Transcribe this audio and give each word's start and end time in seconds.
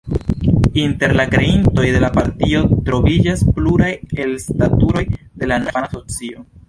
Inter 0.83 1.11
la 1.17 1.25
kreintoj 1.33 1.85
de 1.95 2.01
la 2.03 2.09
partio 2.15 2.63
troviĝas 2.87 3.45
pluraj 3.59 3.93
elstaruloj 4.25 5.05
de 5.11 5.51
la 5.53 5.61
nuna 5.67 5.77
hispana 5.79 5.93
socio. 5.95 6.49